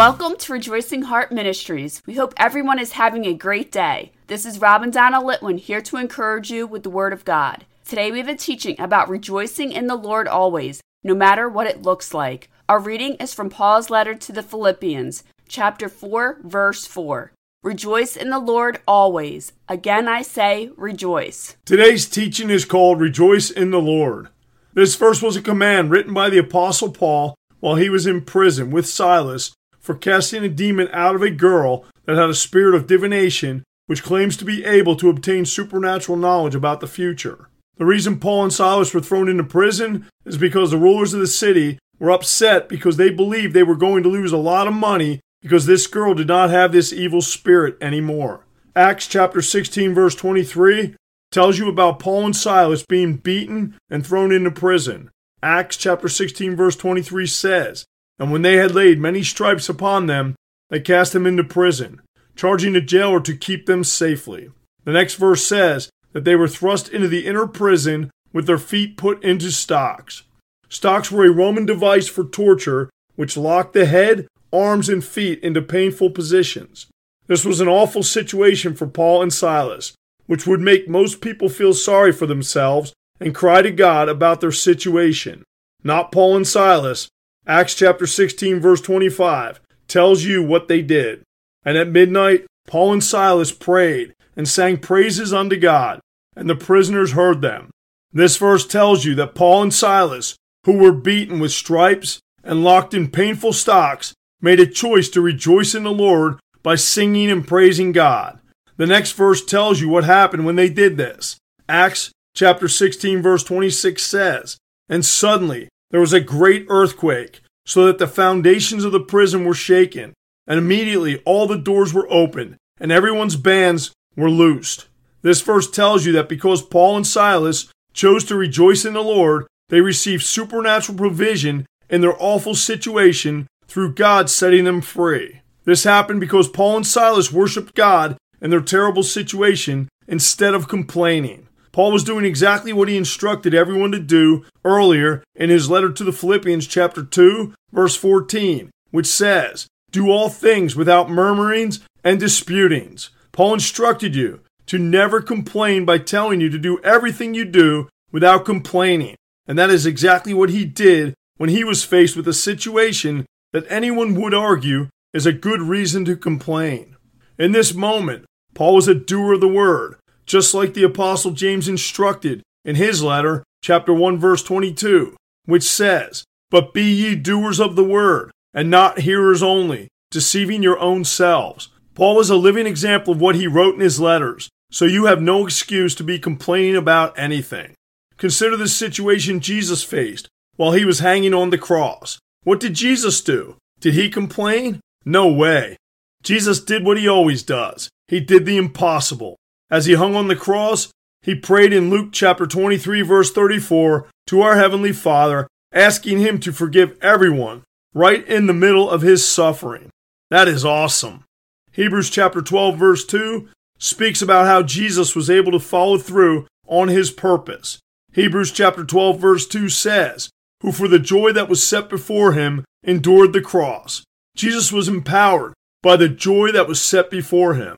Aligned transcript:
Welcome 0.00 0.36
to 0.38 0.54
Rejoicing 0.54 1.02
Heart 1.02 1.30
Ministries. 1.30 2.00
We 2.06 2.14
hope 2.14 2.32
everyone 2.38 2.78
is 2.78 2.92
having 2.92 3.26
a 3.26 3.34
great 3.34 3.70
day. 3.70 4.12
This 4.28 4.46
is 4.46 4.58
Rob 4.58 4.82
and 4.82 4.90
Donna 4.90 5.20
Litwin 5.20 5.58
here 5.58 5.82
to 5.82 5.98
encourage 5.98 6.50
you 6.50 6.66
with 6.66 6.84
the 6.84 6.88
Word 6.88 7.12
of 7.12 7.26
God. 7.26 7.66
Today 7.84 8.10
we 8.10 8.16
have 8.16 8.26
a 8.26 8.34
teaching 8.34 8.80
about 8.80 9.10
rejoicing 9.10 9.72
in 9.72 9.88
the 9.88 9.96
Lord 9.96 10.26
always, 10.26 10.80
no 11.04 11.14
matter 11.14 11.50
what 11.50 11.66
it 11.66 11.82
looks 11.82 12.14
like. 12.14 12.48
Our 12.66 12.80
reading 12.80 13.16
is 13.16 13.34
from 13.34 13.50
Paul's 13.50 13.90
letter 13.90 14.14
to 14.14 14.32
the 14.32 14.42
Philippians, 14.42 15.22
chapter 15.48 15.90
4, 15.90 16.38
verse 16.44 16.86
4. 16.86 17.32
Rejoice 17.62 18.16
in 18.16 18.30
the 18.30 18.38
Lord 18.38 18.80
always. 18.88 19.52
Again 19.68 20.08
I 20.08 20.22
say, 20.22 20.70
rejoice. 20.78 21.56
Today's 21.66 22.08
teaching 22.08 22.48
is 22.48 22.64
called 22.64 23.02
Rejoice 23.02 23.50
in 23.50 23.70
the 23.70 23.82
Lord. 23.82 24.30
This 24.72 24.96
verse 24.96 25.20
was 25.20 25.36
a 25.36 25.42
command 25.42 25.90
written 25.90 26.14
by 26.14 26.30
the 26.30 26.38
Apostle 26.38 26.90
Paul 26.90 27.34
while 27.58 27.76
he 27.76 27.90
was 27.90 28.06
in 28.06 28.22
prison 28.22 28.70
with 28.70 28.86
Silas 28.86 29.52
for 29.80 29.94
casting 29.94 30.44
a 30.44 30.48
demon 30.48 30.88
out 30.92 31.14
of 31.14 31.22
a 31.22 31.30
girl 31.30 31.84
that 32.04 32.16
had 32.16 32.30
a 32.30 32.34
spirit 32.34 32.74
of 32.74 32.86
divination, 32.86 33.64
which 33.86 34.02
claims 34.02 34.36
to 34.36 34.44
be 34.44 34.64
able 34.64 34.94
to 34.96 35.10
obtain 35.10 35.44
supernatural 35.44 36.16
knowledge 36.16 36.54
about 36.54 36.80
the 36.80 36.86
future. 36.86 37.48
The 37.76 37.86
reason 37.86 38.20
Paul 38.20 38.44
and 38.44 38.52
Silas 38.52 38.92
were 38.92 39.00
thrown 39.00 39.28
into 39.28 39.42
prison 39.42 40.06
is 40.24 40.36
because 40.36 40.70
the 40.70 40.76
rulers 40.76 41.14
of 41.14 41.20
the 41.20 41.26
city 41.26 41.78
were 41.98 42.10
upset 42.10 42.68
because 42.68 42.96
they 42.96 43.10
believed 43.10 43.54
they 43.54 43.62
were 43.62 43.74
going 43.74 44.02
to 44.02 44.08
lose 44.08 44.32
a 44.32 44.36
lot 44.36 44.68
of 44.68 44.74
money 44.74 45.20
because 45.40 45.66
this 45.66 45.86
girl 45.86 46.14
did 46.14 46.28
not 46.28 46.50
have 46.50 46.72
this 46.72 46.92
evil 46.92 47.22
spirit 47.22 47.76
anymore. 47.80 48.44
Acts 48.76 49.06
chapter 49.06 49.40
16, 49.40 49.94
verse 49.94 50.14
23 50.14 50.94
tells 51.32 51.58
you 51.58 51.68
about 51.68 51.98
Paul 51.98 52.26
and 52.26 52.36
Silas 52.36 52.84
being 52.84 53.16
beaten 53.16 53.78
and 53.88 54.06
thrown 54.06 54.32
into 54.32 54.50
prison. 54.50 55.10
Acts 55.42 55.76
chapter 55.76 56.08
16, 56.08 56.54
verse 56.56 56.76
23 56.76 57.26
says, 57.26 57.84
And 58.20 58.30
when 58.30 58.42
they 58.42 58.56
had 58.56 58.74
laid 58.74 59.00
many 59.00 59.22
stripes 59.22 59.68
upon 59.68 60.06
them, 60.06 60.36
they 60.68 60.78
cast 60.78 61.12
them 61.12 61.26
into 61.26 61.42
prison, 61.42 62.02
charging 62.36 62.74
the 62.74 62.80
jailer 62.80 63.20
to 63.20 63.36
keep 63.36 63.66
them 63.66 63.82
safely. 63.82 64.50
The 64.84 64.92
next 64.92 65.14
verse 65.14 65.44
says 65.44 65.90
that 66.12 66.24
they 66.24 66.36
were 66.36 66.46
thrust 66.46 66.90
into 66.90 67.08
the 67.08 67.26
inner 67.26 67.46
prison 67.46 68.10
with 68.32 68.46
their 68.46 68.58
feet 68.58 68.96
put 68.96 69.24
into 69.24 69.50
stocks. 69.50 70.22
Stocks 70.68 71.10
were 71.10 71.24
a 71.24 71.32
Roman 71.32 71.66
device 71.66 72.08
for 72.08 72.24
torture 72.24 72.90
which 73.16 73.36
locked 73.36 73.72
the 73.72 73.86
head, 73.86 74.26
arms, 74.52 74.88
and 74.88 75.04
feet 75.04 75.42
into 75.42 75.60
painful 75.60 76.10
positions. 76.10 76.86
This 77.26 77.44
was 77.44 77.60
an 77.60 77.68
awful 77.68 78.02
situation 78.02 78.74
for 78.74 78.86
Paul 78.86 79.22
and 79.22 79.32
Silas, 79.32 79.94
which 80.26 80.46
would 80.46 80.60
make 80.60 80.88
most 80.88 81.20
people 81.20 81.48
feel 81.48 81.74
sorry 81.74 82.12
for 82.12 82.26
themselves 82.26 82.92
and 83.18 83.34
cry 83.34 83.62
to 83.62 83.70
God 83.70 84.08
about 84.08 84.40
their 84.40 84.52
situation. 84.52 85.44
Not 85.82 86.12
Paul 86.12 86.36
and 86.36 86.46
Silas. 86.46 87.08
Acts 87.50 87.74
chapter 87.74 88.06
16, 88.06 88.60
verse 88.60 88.80
25 88.80 89.58
tells 89.88 90.22
you 90.22 90.40
what 90.40 90.68
they 90.68 90.82
did. 90.82 91.24
And 91.64 91.76
at 91.76 91.88
midnight, 91.88 92.46
Paul 92.68 92.92
and 92.92 93.02
Silas 93.02 93.50
prayed 93.50 94.14
and 94.36 94.46
sang 94.46 94.76
praises 94.76 95.32
unto 95.32 95.56
God, 95.56 95.98
and 96.36 96.48
the 96.48 96.54
prisoners 96.54 97.10
heard 97.10 97.42
them. 97.42 97.70
This 98.12 98.36
verse 98.36 98.64
tells 98.64 99.04
you 99.04 99.16
that 99.16 99.34
Paul 99.34 99.62
and 99.62 99.74
Silas, 99.74 100.36
who 100.64 100.74
were 100.74 100.92
beaten 100.92 101.40
with 101.40 101.50
stripes 101.50 102.20
and 102.44 102.62
locked 102.62 102.94
in 102.94 103.10
painful 103.10 103.52
stocks, 103.52 104.14
made 104.40 104.60
a 104.60 104.64
choice 104.64 105.08
to 105.08 105.20
rejoice 105.20 105.74
in 105.74 105.82
the 105.82 105.90
Lord 105.90 106.38
by 106.62 106.76
singing 106.76 107.32
and 107.32 107.48
praising 107.48 107.90
God. 107.90 108.38
The 108.76 108.86
next 108.86 109.14
verse 109.14 109.44
tells 109.44 109.80
you 109.80 109.88
what 109.88 110.04
happened 110.04 110.46
when 110.46 110.54
they 110.54 110.68
did 110.68 110.96
this. 110.96 111.36
Acts 111.68 112.12
chapter 112.32 112.68
16 112.68 113.20
verse 113.20 113.42
26 113.42 114.00
says, 114.00 114.56
And 114.88 115.04
suddenly 115.04 115.68
there 115.90 116.00
was 116.00 116.12
a 116.12 116.20
great 116.20 116.66
earthquake, 116.68 117.40
so 117.70 117.86
that 117.86 117.98
the 117.98 118.08
foundations 118.08 118.82
of 118.82 118.90
the 118.90 118.98
prison 118.98 119.44
were 119.44 119.54
shaken, 119.54 120.12
and 120.44 120.58
immediately 120.58 121.22
all 121.24 121.46
the 121.46 121.56
doors 121.56 121.94
were 121.94 122.10
opened, 122.10 122.56
and 122.80 122.90
everyone's 122.90 123.36
bands 123.36 123.92
were 124.16 124.28
loosed. 124.28 124.88
This 125.22 125.40
verse 125.40 125.70
tells 125.70 126.04
you 126.04 126.10
that 126.14 126.28
because 126.28 126.62
Paul 126.62 126.96
and 126.96 127.06
Silas 127.06 127.70
chose 127.92 128.24
to 128.24 128.34
rejoice 128.34 128.84
in 128.84 128.94
the 128.94 129.04
Lord, 129.04 129.46
they 129.68 129.80
received 129.80 130.24
supernatural 130.24 130.98
provision 130.98 131.64
in 131.88 132.00
their 132.00 132.20
awful 132.20 132.56
situation 132.56 133.46
through 133.68 133.94
God 133.94 134.28
setting 134.28 134.64
them 134.64 134.80
free. 134.80 135.40
This 135.64 135.84
happened 135.84 136.18
because 136.18 136.48
Paul 136.48 136.78
and 136.78 136.86
Silas 136.86 137.30
worshiped 137.30 137.76
God 137.76 138.16
in 138.42 138.50
their 138.50 138.60
terrible 138.60 139.04
situation 139.04 139.88
instead 140.08 140.54
of 140.54 140.66
complaining. 140.66 141.46
Paul 141.72 141.92
was 141.92 142.04
doing 142.04 142.24
exactly 142.24 142.72
what 142.72 142.88
he 142.88 142.96
instructed 142.96 143.54
everyone 143.54 143.92
to 143.92 144.00
do 144.00 144.44
earlier 144.64 145.22
in 145.34 145.50
his 145.50 145.70
letter 145.70 145.92
to 145.92 146.04
the 146.04 146.12
Philippians, 146.12 146.66
chapter 146.66 147.02
2, 147.02 147.54
verse 147.72 147.94
14, 147.96 148.70
which 148.90 149.06
says, 149.06 149.68
Do 149.90 150.10
all 150.10 150.28
things 150.28 150.74
without 150.74 151.10
murmurings 151.10 151.80
and 152.02 152.18
disputings. 152.18 153.10
Paul 153.32 153.54
instructed 153.54 154.14
you 154.14 154.40
to 154.66 154.78
never 154.78 155.20
complain 155.20 155.84
by 155.84 155.98
telling 155.98 156.40
you 156.40 156.48
to 156.50 156.58
do 156.58 156.80
everything 156.82 157.34
you 157.34 157.44
do 157.44 157.88
without 158.12 158.44
complaining. 158.44 159.16
And 159.46 159.58
that 159.58 159.70
is 159.70 159.86
exactly 159.86 160.34
what 160.34 160.50
he 160.50 160.64
did 160.64 161.14
when 161.36 161.50
he 161.50 161.64
was 161.64 161.84
faced 161.84 162.16
with 162.16 162.28
a 162.28 162.32
situation 162.32 163.26
that 163.52 163.66
anyone 163.68 164.14
would 164.14 164.34
argue 164.34 164.88
is 165.12 165.26
a 165.26 165.32
good 165.32 165.60
reason 165.60 166.04
to 166.04 166.16
complain. 166.16 166.96
In 167.38 167.52
this 167.52 167.74
moment, 167.74 168.26
Paul 168.54 168.74
was 168.74 168.88
a 168.88 168.94
doer 168.94 169.34
of 169.34 169.40
the 169.40 169.48
word, 169.48 169.96
just 170.30 170.54
like 170.54 170.74
the 170.74 170.84
Apostle 170.84 171.32
James 171.32 171.66
instructed 171.66 172.40
in 172.64 172.76
his 172.76 173.02
letter, 173.02 173.42
chapter 173.64 173.92
1, 173.92 174.16
verse 174.16 174.44
22, 174.44 175.16
which 175.46 175.64
says, 175.64 176.22
But 176.52 176.72
be 176.72 176.84
ye 176.84 177.16
doers 177.16 177.58
of 177.58 177.74
the 177.74 177.82
word, 177.82 178.30
and 178.54 178.70
not 178.70 179.00
hearers 179.00 179.42
only, 179.42 179.88
deceiving 180.12 180.62
your 180.62 180.78
own 180.78 181.04
selves. 181.04 181.70
Paul 181.96 182.14
was 182.14 182.30
a 182.30 182.36
living 182.36 182.68
example 182.68 183.12
of 183.12 183.20
what 183.20 183.34
he 183.34 183.48
wrote 183.48 183.74
in 183.74 183.80
his 183.80 183.98
letters, 183.98 184.48
so 184.70 184.84
you 184.84 185.06
have 185.06 185.20
no 185.20 185.44
excuse 185.44 185.96
to 185.96 186.04
be 186.04 186.16
complaining 186.16 186.76
about 186.76 187.18
anything. 187.18 187.74
Consider 188.16 188.56
the 188.56 188.68
situation 188.68 189.40
Jesus 189.40 189.82
faced 189.82 190.28
while 190.54 190.70
he 190.70 190.84
was 190.84 191.00
hanging 191.00 191.34
on 191.34 191.50
the 191.50 191.58
cross. 191.58 192.20
What 192.44 192.60
did 192.60 192.74
Jesus 192.74 193.20
do? 193.20 193.56
Did 193.80 193.94
he 193.94 194.08
complain? 194.08 194.78
No 195.04 195.26
way. 195.26 195.76
Jesus 196.22 196.60
did 196.60 196.84
what 196.84 196.98
he 196.98 197.08
always 197.08 197.42
does. 197.42 197.88
He 198.06 198.20
did 198.20 198.46
the 198.46 198.58
impossible. 198.58 199.36
As 199.70 199.86
he 199.86 199.94
hung 199.94 200.16
on 200.16 200.28
the 200.28 200.36
cross, 200.36 200.90
he 201.22 201.34
prayed 201.34 201.72
in 201.72 201.90
Luke 201.90 202.10
chapter 202.12 202.46
23, 202.46 203.02
verse 203.02 203.30
34, 203.30 204.08
to 204.26 204.40
our 204.40 204.56
Heavenly 204.56 204.92
Father, 204.92 205.46
asking 205.72 206.18
him 206.18 206.40
to 206.40 206.52
forgive 206.52 206.96
everyone 207.00 207.62
right 207.94 208.26
in 208.26 208.46
the 208.46 208.52
middle 208.52 208.88
of 208.88 209.02
his 209.02 209.26
suffering. 209.26 209.90
That 210.30 210.48
is 210.48 210.64
awesome. 210.64 211.24
Hebrews 211.72 212.10
chapter 212.10 212.40
12, 212.40 212.76
verse 212.76 213.04
2 213.04 213.48
speaks 213.78 214.20
about 214.20 214.46
how 214.46 214.62
Jesus 214.62 215.14
was 215.14 215.30
able 215.30 215.52
to 215.52 215.60
follow 215.60 215.98
through 215.98 216.46
on 216.66 216.88
his 216.88 217.10
purpose. 217.10 217.78
Hebrews 218.12 218.52
chapter 218.52 218.84
12, 218.84 219.20
verse 219.20 219.46
2 219.46 219.68
says, 219.68 220.30
Who 220.62 220.72
for 220.72 220.88
the 220.88 220.98
joy 220.98 221.32
that 221.32 221.48
was 221.48 221.62
set 221.62 221.88
before 221.88 222.32
him 222.32 222.64
endured 222.82 223.32
the 223.32 223.40
cross. 223.40 224.02
Jesus 224.36 224.72
was 224.72 224.88
empowered 224.88 225.54
by 225.82 225.96
the 225.96 226.08
joy 226.08 226.50
that 226.52 226.68
was 226.68 226.80
set 226.80 227.10
before 227.10 227.54
him. 227.54 227.76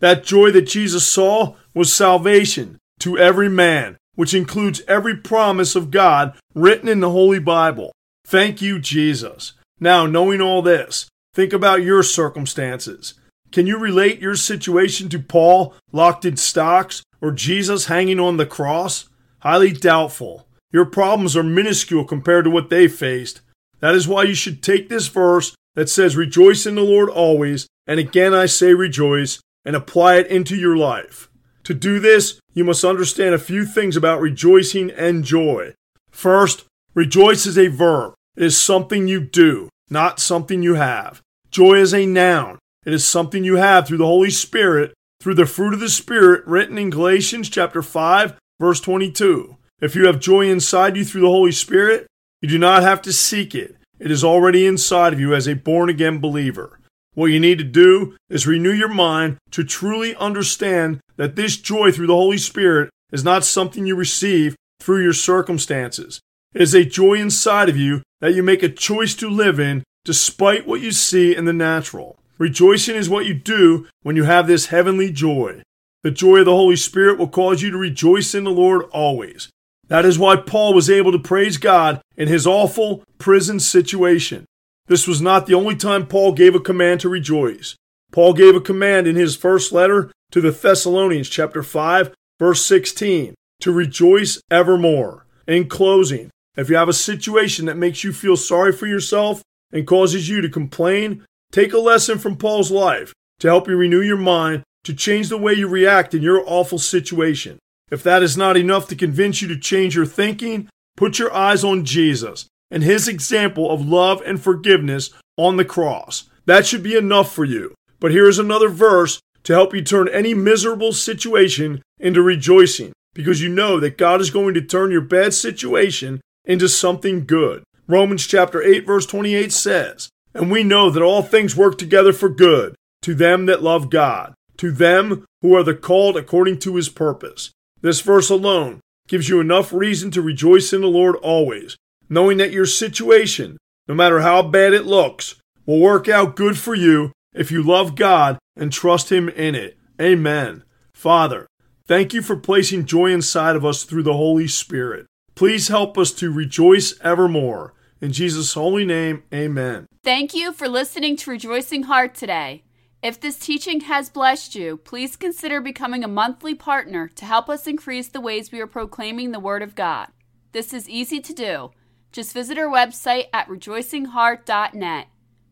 That 0.00 0.24
joy 0.24 0.50
that 0.52 0.62
Jesus 0.62 1.06
saw 1.06 1.56
was 1.74 1.92
salvation 1.92 2.78
to 3.00 3.18
every 3.18 3.48
man, 3.48 3.96
which 4.14 4.34
includes 4.34 4.82
every 4.88 5.16
promise 5.16 5.74
of 5.74 5.90
God 5.90 6.36
written 6.54 6.88
in 6.88 7.00
the 7.00 7.10
Holy 7.10 7.38
Bible. 7.38 7.92
Thank 8.26 8.60
you, 8.60 8.78
Jesus. 8.78 9.54
Now, 9.78 10.06
knowing 10.06 10.40
all 10.40 10.62
this, 10.62 11.08
think 11.34 11.52
about 11.52 11.82
your 11.82 12.02
circumstances. 12.02 13.14
Can 13.52 13.66
you 13.66 13.78
relate 13.78 14.20
your 14.20 14.36
situation 14.36 15.08
to 15.08 15.18
Paul 15.18 15.74
locked 15.90 16.24
in 16.24 16.36
stocks 16.36 17.02
or 17.20 17.32
Jesus 17.32 17.86
hanging 17.86 18.20
on 18.20 18.36
the 18.36 18.46
cross? 18.46 19.08
Highly 19.40 19.72
doubtful. 19.72 20.46
Your 20.72 20.84
problems 20.84 21.36
are 21.36 21.42
minuscule 21.42 22.04
compared 22.04 22.44
to 22.44 22.50
what 22.50 22.70
they 22.70 22.86
faced. 22.86 23.40
That 23.80 23.94
is 23.94 24.06
why 24.06 24.24
you 24.24 24.34
should 24.34 24.62
take 24.62 24.88
this 24.88 25.08
verse 25.08 25.54
that 25.74 25.88
says, 25.88 26.16
Rejoice 26.16 26.66
in 26.66 26.74
the 26.74 26.82
Lord 26.82 27.08
always, 27.08 27.66
and 27.86 27.98
again 27.98 28.34
I 28.34 28.46
say 28.46 28.74
rejoice, 28.74 29.40
and 29.64 29.76
apply 29.76 30.16
it 30.16 30.26
into 30.26 30.56
your 30.56 30.76
life. 30.76 31.28
To 31.64 31.74
do 31.74 32.00
this, 32.00 32.40
you 32.54 32.64
must 32.64 32.84
understand 32.84 33.34
a 33.34 33.38
few 33.38 33.64
things 33.64 33.96
about 33.96 34.20
rejoicing 34.20 34.90
and 34.90 35.24
joy. 35.24 35.74
First, 36.10 36.64
rejoice 36.94 37.46
is 37.46 37.58
a 37.58 37.68
verb. 37.68 38.14
It 38.36 38.44
is 38.44 38.58
something 38.58 39.06
you 39.06 39.20
do, 39.20 39.68
not 39.88 40.20
something 40.20 40.62
you 40.62 40.74
have. 40.74 41.20
Joy 41.50 41.74
is 41.74 41.92
a 41.92 42.06
noun. 42.06 42.58
It 42.84 42.92
is 42.92 43.06
something 43.06 43.44
you 43.44 43.56
have 43.56 43.86
through 43.86 43.98
the 43.98 44.06
Holy 44.06 44.30
Spirit, 44.30 44.94
through 45.20 45.34
the 45.34 45.46
fruit 45.46 45.74
of 45.74 45.80
the 45.80 45.88
Spirit 45.88 46.46
written 46.46 46.78
in 46.78 46.90
Galatians 46.90 47.50
chapter 47.50 47.82
5, 47.82 48.38
verse 48.58 48.80
22. 48.80 49.56
If 49.80 49.94
you 49.94 50.06
have 50.06 50.20
joy 50.20 50.48
inside 50.50 50.96
you 50.96 51.04
through 51.04 51.20
the 51.22 51.28
Holy 51.28 51.52
Spirit, 51.52 52.06
you 52.40 52.48
do 52.48 52.58
not 52.58 52.82
have 52.82 53.02
to 53.02 53.12
seek 53.12 53.54
it. 53.54 53.76
It 53.98 54.10
is 54.10 54.24
already 54.24 54.66
inside 54.66 55.12
of 55.12 55.20
you 55.20 55.34
as 55.34 55.46
a 55.46 55.54
born 55.54 55.90
again 55.90 56.20
believer. 56.20 56.79
What 57.14 57.26
you 57.26 57.40
need 57.40 57.58
to 57.58 57.64
do 57.64 58.16
is 58.28 58.46
renew 58.46 58.72
your 58.72 58.88
mind 58.88 59.38
to 59.50 59.64
truly 59.64 60.14
understand 60.16 61.00
that 61.16 61.36
this 61.36 61.56
joy 61.56 61.90
through 61.90 62.06
the 62.06 62.14
Holy 62.14 62.38
Spirit 62.38 62.90
is 63.12 63.24
not 63.24 63.44
something 63.44 63.86
you 63.86 63.96
receive 63.96 64.54
through 64.80 65.02
your 65.02 65.12
circumstances. 65.12 66.20
It 66.54 66.62
is 66.62 66.74
a 66.74 66.84
joy 66.84 67.14
inside 67.14 67.68
of 67.68 67.76
you 67.76 68.02
that 68.20 68.34
you 68.34 68.42
make 68.42 68.62
a 68.62 68.68
choice 68.68 69.14
to 69.16 69.28
live 69.28 69.58
in 69.58 69.82
despite 70.04 70.66
what 70.66 70.80
you 70.80 70.92
see 70.92 71.34
in 71.34 71.44
the 71.44 71.52
natural. 71.52 72.18
Rejoicing 72.38 72.96
is 72.96 73.10
what 73.10 73.26
you 73.26 73.34
do 73.34 73.86
when 74.02 74.16
you 74.16 74.24
have 74.24 74.46
this 74.46 74.66
heavenly 74.66 75.12
joy. 75.12 75.62
The 76.02 76.10
joy 76.10 76.38
of 76.38 76.46
the 76.46 76.56
Holy 76.56 76.76
Spirit 76.76 77.18
will 77.18 77.28
cause 77.28 77.60
you 77.60 77.70
to 77.70 77.76
rejoice 77.76 78.34
in 78.34 78.44
the 78.44 78.50
Lord 78.50 78.84
always. 78.92 79.50
That 79.88 80.06
is 80.06 80.18
why 80.18 80.36
Paul 80.36 80.72
was 80.72 80.88
able 80.88 81.12
to 81.12 81.18
praise 81.18 81.58
God 81.58 82.00
in 82.16 82.28
his 82.28 82.46
awful 82.46 83.02
prison 83.18 83.60
situation. 83.60 84.46
This 84.90 85.06
was 85.06 85.22
not 85.22 85.46
the 85.46 85.54
only 85.54 85.76
time 85.76 86.08
Paul 86.08 86.32
gave 86.32 86.56
a 86.56 86.58
command 86.60 86.98
to 87.02 87.08
rejoice. 87.08 87.76
Paul 88.10 88.32
gave 88.32 88.56
a 88.56 88.60
command 88.60 89.06
in 89.06 89.14
his 89.14 89.36
first 89.36 89.70
letter 89.70 90.10
to 90.32 90.40
the 90.40 90.50
Thessalonians, 90.50 91.28
chapter 91.28 91.62
5, 91.62 92.12
verse 92.40 92.64
16, 92.64 93.36
to 93.60 93.70
rejoice 93.70 94.42
evermore. 94.50 95.26
In 95.46 95.68
closing, 95.68 96.28
if 96.56 96.68
you 96.68 96.74
have 96.74 96.88
a 96.88 96.92
situation 96.92 97.66
that 97.66 97.76
makes 97.76 98.02
you 98.02 98.12
feel 98.12 98.36
sorry 98.36 98.72
for 98.72 98.88
yourself 98.88 99.44
and 99.70 99.86
causes 99.86 100.28
you 100.28 100.40
to 100.40 100.48
complain, 100.48 101.24
take 101.52 101.72
a 101.72 101.78
lesson 101.78 102.18
from 102.18 102.36
Paul's 102.36 102.72
life 102.72 103.14
to 103.38 103.46
help 103.46 103.68
you 103.68 103.76
renew 103.76 104.02
your 104.02 104.16
mind 104.16 104.64
to 104.82 104.92
change 104.92 105.28
the 105.28 105.38
way 105.38 105.54
you 105.54 105.68
react 105.68 106.14
in 106.14 106.22
your 106.22 106.42
awful 106.48 106.78
situation. 106.80 107.60
If 107.92 108.02
that 108.02 108.24
is 108.24 108.36
not 108.36 108.56
enough 108.56 108.88
to 108.88 108.96
convince 108.96 109.40
you 109.40 109.46
to 109.46 109.56
change 109.56 109.94
your 109.94 110.06
thinking, 110.06 110.68
put 110.96 111.20
your 111.20 111.32
eyes 111.32 111.62
on 111.62 111.84
Jesus 111.84 112.48
and 112.70 112.82
his 112.82 113.08
example 113.08 113.70
of 113.70 113.86
love 113.86 114.22
and 114.24 114.40
forgiveness 114.40 115.10
on 115.36 115.56
the 115.56 115.64
cross. 115.64 116.28
That 116.46 116.66
should 116.66 116.82
be 116.82 116.96
enough 116.96 117.34
for 117.34 117.44
you. 117.44 117.74
But 117.98 118.12
here 118.12 118.28
is 118.28 118.38
another 118.38 118.68
verse 118.68 119.20
to 119.44 119.52
help 119.52 119.74
you 119.74 119.82
turn 119.82 120.08
any 120.08 120.34
miserable 120.34 120.92
situation 120.92 121.82
into 121.98 122.22
rejoicing 122.22 122.92
because 123.14 123.42
you 123.42 123.48
know 123.48 123.80
that 123.80 123.98
God 123.98 124.20
is 124.20 124.30
going 124.30 124.54
to 124.54 124.60
turn 124.60 124.90
your 124.90 125.00
bad 125.00 125.34
situation 125.34 126.20
into 126.44 126.68
something 126.68 127.26
good. 127.26 127.64
Romans 127.86 128.26
chapter 128.26 128.62
8 128.62 128.86
verse 128.86 129.06
28 129.06 129.52
says, 129.52 130.08
"And 130.34 130.50
we 130.50 130.62
know 130.62 130.90
that 130.90 131.02
all 131.02 131.22
things 131.22 131.56
work 131.56 131.76
together 131.76 132.12
for 132.12 132.28
good 132.28 132.74
to 133.02 133.14
them 133.14 133.46
that 133.46 133.62
love 133.62 133.90
God, 133.90 134.34
to 134.58 134.70
them 134.70 135.24
who 135.42 135.54
are 135.54 135.62
the 135.62 135.74
called 135.74 136.16
according 136.16 136.58
to 136.60 136.76
his 136.76 136.88
purpose. 136.88 137.50
This 137.80 138.00
verse 138.00 138.28
alone 138.30 138.80
gives 139.08 139.28
you 139.28 139.40
enough 139.40 139.72
reason 139.72 140.10
to 140.12 140.22
rejoice 140.22 140.72
in 140.72 140.82
the 140.82 140.86
Lord 140.86 141.16
always, 141.16 141.76
knowing 142.10 142.36
that 142.38 142.52
your 142.52 142.66
situation, 142.66 143.56
no 143.88 143.94
matter 143.94 144.20
how 144.20 144.42
bad 144.42 144.74
it 144.74 144.84
looks, 144.84 145.36
will 145.64 145.80
work 145.80 146.08
out 146.08 146.36
good 146.36 146.58
for 146.58 146.74
you 146.74 147.12
if 147.32 147.50
you 147.50 147.62
love 147.62 147.94
God 147.94 148.38
and 148.56 148.72
trust 148.72 149.10
Him 149.10 149.28
in 149.28 149.54
it. 149.54 149.78
Amen. 150.00 150.64
Father, 150.92 151.46
thank 151.86 152.12
you 152.12 152.20
for 152.20 152.36
placing 152.36 152.84
joy 152.84 153.12
inside 153.12 153.56
of 153.56 153.64
us 153.64 153.84
through 153.84 154.02
the 154.02 154.14
Holy 154.14 154.48
Spirit. 154.48 155.06
Please 155.34 155.68
help 155.68 155.96
us 155.96 156.10
to 156.12 156.32
rejoice 156.32 156.98
evermore. 157.00 157.72
In 158.00 158.12
Jesus' 158.12 158.54
holy 158.54 158.84
name, 158.84 159.22
amen. 159.32 159.86
Thank 160.02 160.34
you 160.34 160.52
for 160.52 160.68
listening 160.68 161.16
to 161.16 161.30
Rejoicing 161.30 161.84
Heart 161.84 162.14
today. 162.14 162.64
If 163.02 163.20
this 163.20 163.38
teaching 163.38 163.80
has 163.82 164.10
blessed 164.10 164.54
you, 164.54 164.78
please 164.78 165.16
consider 165.16 165.60
becoming 165.60 166.04
a 166.04 166.08
monthly 166.08 166.54
partner 166.54 167.08
to 167.08 167.24
help 167.24 167.48
us 167.48 167.66
increase 167.66 168.08
the 168.08 168.20
ways 168.20 168.50
we 168.50 168.60
are 168.60 168.66
proclaiming 168.66 169.32
the 169.32 169.40
Word 169.40 169.62
of 169.62 169.74
God. 169.74 170.08
This 170.52 170.74
is 170.74 170.88
easy 170.88 171.20
to 171.20 171.32
do. 171.32 171.70
Just 172.12 172.32
visit 172.32 172.58
our 172.58 172.68
website 172.68 173.26
at 173.32 173.48
rejoicingheart.net. 173.48 175.06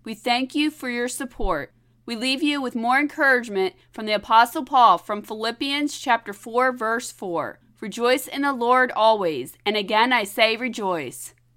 We 0.05 0.15
thank 0.15 0.55
you 0.55 0.71
for 0.71 0.91
your 0.91 1.09
support. 1.09 1.73
We 2.05 2.17
leave 2.17 2.43
you 2.43 2.61
with 2.61 2.75
more 2.75 2.99
encouragement 2.99 3.75
from 3.93 4.07
the 4.07 4.13
apostle 4.13 4.65
Paul 4.65 4.99
from 4.99 5.23
Philippians 5.23 5.99
chapter 5.99 6.33
4 6.33 6.73
verse 6.73 7.13
4. 7.13 7.61
Rejoice 7.81 8.27
in 8.27 8.43
the 8.43 8.53
Lord 8.53 8.91
always, 8.93 9.57
and 9.65 9.77
again 9.77 10.13
I 10.13 10.25
say 10.25 10.57
rejoice. 10.57 11.35